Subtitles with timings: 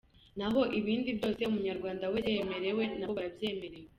[0.37, 3.89] Na ho ibindi byose umunyarwanda wese yemerewe, na bo barabyemerewe.